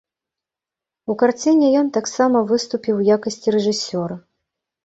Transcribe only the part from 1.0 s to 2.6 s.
У карціне ён таксама